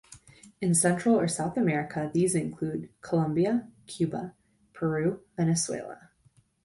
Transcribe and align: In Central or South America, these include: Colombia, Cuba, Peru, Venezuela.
In 0.61 0.73
Central 0.73 1.13
or 1.15 1.27
South 1.27 1.55
America, 1.57 2.09
these 2.11 2.33
include: 2.33 2.89
Colombia, 3.01 3.69
Cuba, 3.85 4.33
Peru, 4.73 5.21
Venezuela. 5.37 6.09